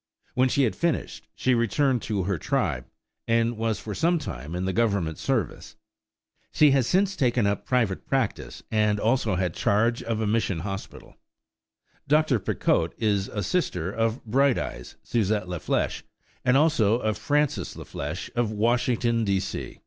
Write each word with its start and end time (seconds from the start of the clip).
When 0.33 0.49
she 0.49 0.63
had 0.63 0.75
finished, 0.75 1.27
she 1.35 1.53
returned 1.53 2.01
to 2.01 2.23
her 2.23 2.39
tribe, 2.39 2.87
and 3.27 3.55
was 3.55 3.79
for 3.79 3.93
some 3.93 4.17
time 4.17 4.55
in 4.55 4.65
the 4.65 4.73
Government 4.73 5.19
service. 5.19 5.75
She 6.51 6.71
has 6.71 6.87
since 6.87 7.15
taken 7.15 7.45
up 7.45 7.67
private 7.67 8.07
practice 8.07 8.63
and 8.71 8.99
also 8.99 9.35
had 9.35 9.53
charge 9.53 10.01
of 10.01 10.19
a 10.19 10.25
mission 10.25 10.61
hospital. 10.61 11.17
Dr. 12.07 12.39
Picotte 12.39 12.95
is 12.97 13.27
a 13.27 13.43
sister 13.43 13.91
of 13.91 14.25
Bright 14.25 14.57
Eyes 14.57 14.95
(Susette 15.03 15.47
La 15.47 15.59
Flesche) 15.59 16.01
and 16.43 16.57
also 16.57 16.95
of 16.95 17.15
Francis 17.15 17.75
La 17.75 17.83
Flesche 17.83 18.31
of 18.33 18.51
Washington, 18.51 19.23
D. 19.23 19.39
C. 19.39 19.77